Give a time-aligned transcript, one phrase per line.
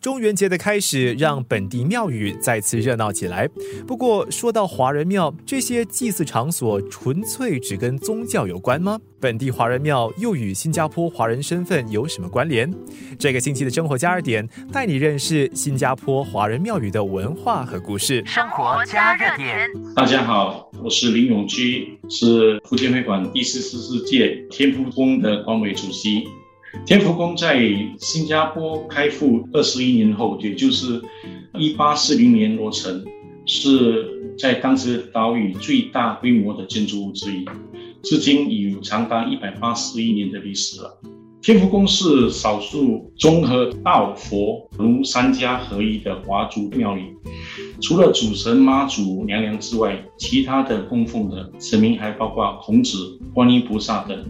[0.00, 3.48] 中元节的开始，让本地庙宇再次热闹起来。
[3.84, 9.00] 不过，说到华人庙，这些祭祀场所纯粹只跟宗教有关吗？
[9.20, 12.72] 本地华人庙又与新加坡华人身份有什么关联？
[13.18, 18.22] 这个星期的生活加热点带你认识新加坡华人庙宇的文化和故事。
[18.24, 26.22] 生活加热点，大家好，我是林永基，是福建会馆第四十四届天福宫的管委主席。
[26.86, 27.60] 天福宫在
[27.98, 31.02] 新加坡开埠二十一年后，也就是
[31.58, 33.04] 一八四零年落成，
[33.44, 37.44] 是在当时岛屿最大规模的建筑物之一，
[38.02, 40.98] 至今已有长达一百八十一年的历史了。
[41.42, 47.14] 天福宫是少数综合道、佛、儒三家合一的华族庙宇，
[47.82, 54.24] 除了主神妈祖娘娘之外，其他的供奉的神明还包括孔子、观音菩萨等。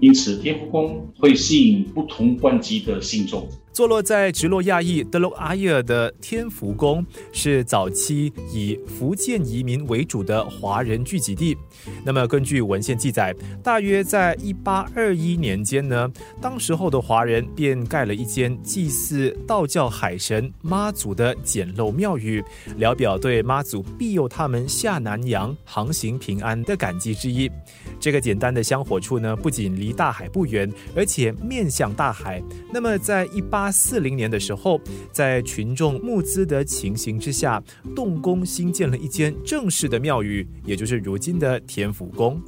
[0.00, 3.48] 因此，天福宫会吸引不同关级的信众。
[3.72, 11.56] 坐落在直落亚裔德洛阿耶尔的天福宫，是早期以福建移民为主的华人聚集地。
[12.04, 16.06] 那么，根据文献记载，大约在一八二一年间呢，
[16.38, 22.44] 当时候的华人便盖了一间祭祀道教海神妈祖的简陋庙宇，
[22.76, 27.50] 聊表对妈祖庇佑他们下南洋航行平安的感激之意。
[27.98, 32.42] 这个简单的香火处呢，不仅离大海不远，而且面向大海。
[32.72, 37.62] 那么，在一八四零年的时候，在群众募资的情形之下，
[37.94, 42.40] 动工兴建了一间正式的庙宇，也就是如今的天府宫。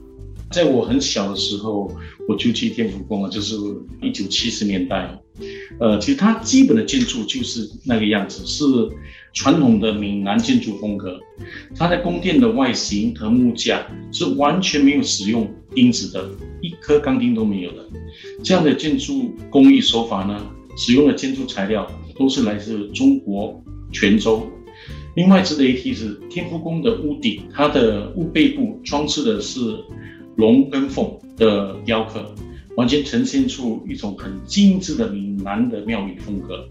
[0.55, 1.91] 在我很小的时候，
[2.29, 3.57] 我就去天福宫了，就是
[4.01, 5.19] 一九七十年代。
[5.81, 8.65] 呃，其实它基本的建筑就是那个样子，是
[9.33, 11.19] 传统的闽南建筑风格。
[11.75, 16.25] 它的宫殿的外形和木架是完全没有使用钉子的，
[16.63, 17.85] 一颗钢钉都没有的。
[18.45, 20.41] 这样的建筑工艺手法呢，
[20.77, 21.85] 使用的建筑材料
[22.17, 23.61] 都是来自中国
[23.91, 24.47] 泉州。
[25.17, 29.61] 另外值得一提是，天福宫的屋顶，它的屋背部装饰的是
[30.37, 32.35] 龙跟凤的雕刻。
[32.77, 36.67] 完全呈现出一种很精致的闽南的庙宇风格。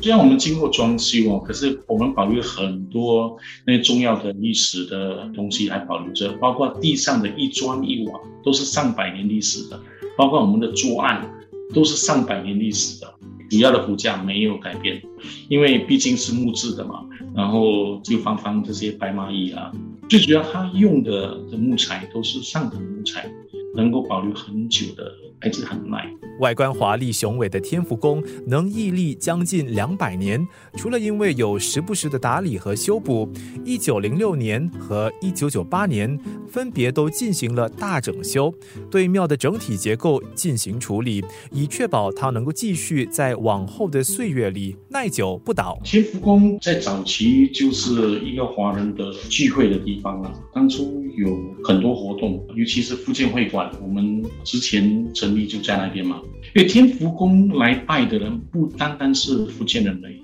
[0.00, 3.36] 虽然我们经过装修哦，可是我们保留很多
[3.66, 9.80] 那些重要的历史的东西还保留着，包括地上的一砖一瓦都是上百年历史的，
[10.16, 11.28] 包括我们的桌案
[11.74, 13.12] 都是上百年历史的。
[13.50, 15.02] 主要的骨架没有改变，
[15.48, 17.04] 因为毕竟是木质的嘛。
[17.34, 19.72] 然后就放放这些白蚂蚁啊，
[20.08, 23.30] 最主要它用的的木材都是上等木材。
[23.74, 25.12] 能够保留很久的，
[25.44, 26.10] 还是很耐。
[26.40, 30.44] 外观华丽雄伟的天福宫能屹立将近两百年，
[30.74, 33.28] 除了因为有时不时的打理和修补，
[33.62, 36.18] 一九零六年和一九九八年
[36.48, 38.52] 分别都进行了大整修，
[38.90, 41.22] 对庙的整体结构进行处理，
[41.52, 45.78] 以确保它能够继续在往后的岁月里耐久不倒。
[45.84, 53.70] 天福宫在早期就是一个华人的聚会的地方啊，当初有很多活动，尤其是福建会馆。
[53.82, 56.20] 我们之前成立就在那边嘛，
[56.54, 60.20] 因为天福宫来拜的人不单单是福建人已，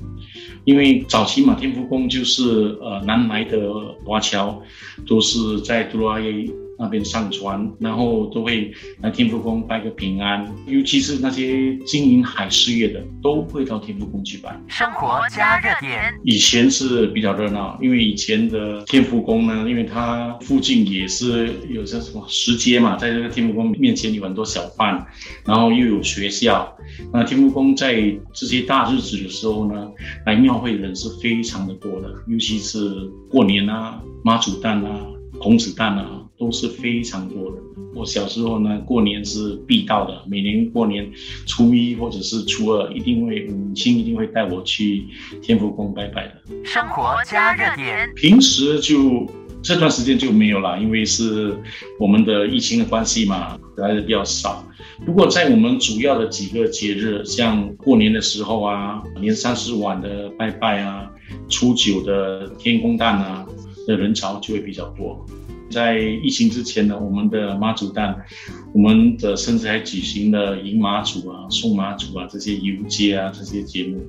[0.65, 3.73] 因为早期嘛，天福宫就是呃南来的
[4.05, 4.61] 华侨，
[5.07, 6.51] 都是在杜拉耶。
[6.81, 14.59] 那边上船，然后都会来天福宫拜个平安，尤其是那些经营海事业的，都会到天福宫去拜。
[14.67, 25.07] 生活加热点，以前是比较热闹，因为以前的天福宫呢，因为它附近也是有些什么石阶嘛，在这个天福宫面前有很多小贩，
[25.45, 26.75] 然后又有学校。
[27.13, 27.95] 那天福宫在
[28.33, 29.87] 这些大日子的时候呢，
[30.25, 32.89] 来庙会的人是非常的多的，尤其是
[33.29, 35.07] 过年啊、妈祖诞啊、
[35.39, 36.20] 孔子诞啊。
[36.41, 37.59] 都是非常多的。
[37.95, 40.25] 我小时候呢，过年是必到的。
[40.27, 41.09] 每年过年
[41.47, 45.05] 初一或者是初二，一定会母亲一定会带我去
[45.43, 46.35] 天福宫拜拜的。
[46.65, 49.27] 生活加热点，平时就
[49.61, 51.55] 这段时间就没有了，因为是
[51.99, 54.65] 我们的疫情的关系嘛，来的比较少。
[55.05, 61.11] 不过在我们主要的几个节日，像过年的时候啊，年三十晚的拜拜啊，
[61.51, 63.47] 初九的天公诞啊，
[63.87, 65.27] 的人潮就会比较多。
[65.71, 68.25] 在疫情之前呢，我们的妈祖诞，
[68.73, 74.05] 我们的甚至还举行了迎妈祖啊、送妈祖啊这些游街啊这些节目。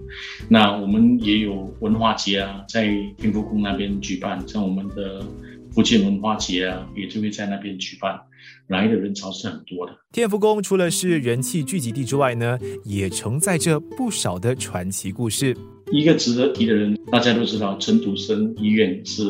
[0.49, 2.87] 那我们也有文化节啊，在
[3.17, 5.23] 天福宫那边举办，像我们的
[5.73, 8.19] 福建文化节啊，也就会在那边举办，
[8.67, 9.97] 来的人潮是很多的。
[10.11, 15.55] 天福宫除了是人气聚集地之外呢，也承载着不少的传奇故事。
[15.91, 19.23] 一个值得提的人，大家都知道，陈土生医院是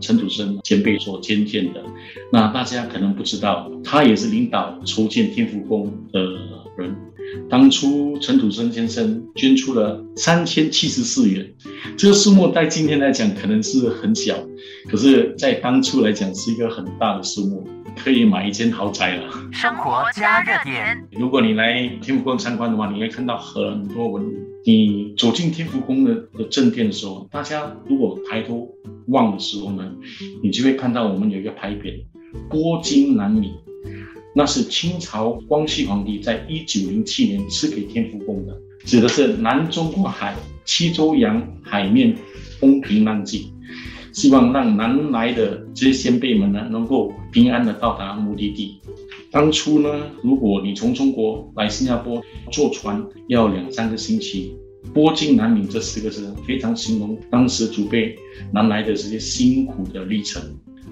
[0.00, 1.80] 陈土生前辈所建建的。
[2.32, 6.20] 那大家可能不知道，他也是领导筹建天福宫的
[6.76, 6.94] 人。
[7.48, 11.46] 当初陈土生先生捐出了三千七十四元，
[11.96, 14.34] 这个数目在今天来讲可能是很小，
[14.90, 17.66] 可是，在当初来讲是一个很大的数目，
[17.96, 19.32] 可以买一间豪宅了。
[19.52, 24.32] 生活加热点，如果你来天福宫参观的话，你会看到很多文物。
[24.64, 28.68] 你走进天福宫的的正殿的时候，大家如果抬头
[29.06, 29.90] 望的时候呢，
[30.42, 32.04] 你就会看到我们有一个牌匾
[32.50, 33.50] “波金南闽”。
[34.38, 40.32] 那是清朝光绪皇帝在一九零七年赐给天福宫的，指的是南中国海
[40.64, 42.16] 七洲洋海面
[42.60, 43.52] 风平浪静，
[44.12, 48.80] 希望让南来的这些先辈们呢，能够平安的到达目的地。
[49.32, 49.88] 当初呢，
[50.22, 54.54] 如果你从中国来新加坡坐船要两三个星期，
[54.94, 58.14] 波尽南闽这四个字非常形容当时祖辈
[58.52, 60.40] 南来的这些辛苦的历程。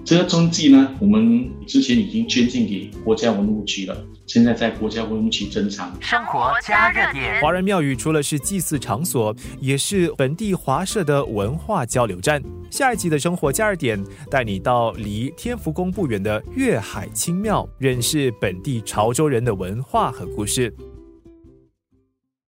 [0.07, 5.93] 这个踪迹呢，我们之前已经捐献给国家文物局了，现在在国家文物局珍藏。
[5.99, 12.41] 生活加热点，华人庙宇除了是祭祀场所，也是本地华社的文化交流站。
[12.71, 14.01] 下一集的生活加热点，
[14.31, 20.73] 带你到离天福宫不远的粤海清庙，认识本地潮州人的文化和故事。